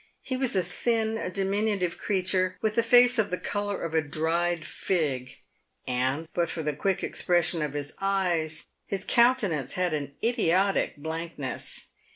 He 0.23 0.35
was 0.35 0.55
a 0.55 0.63
thin, 0.63 1.31
diminutive 1.31 1.99
creature, 1.99 2.57
with 2.59 2.75
a 2.75 2.81
face 2.81 3.19
of 3.19 3.29
the 3.29 3.37
colour 3.37 3.83
of 3.83 3.93
a 3.93 4.01
dried 4.01 4.65
fig; 4.65 5.37
and, 5.85 6.27
but 6.33 6.49
for 6.49 6.63
the 6.63 6.75
quick 6.75 7.03
expres 7.03 7.45
sion 7.49 7.61
of 7.61 7.73
his 7.73 7.93
eyes, 8.01 8.65
his 8.87 9.05
countenance 9.05 9.73
had 9.73 9.93
an 9.93 10.15
idiotic 10.23 10.97
blankness. 10.97 11.89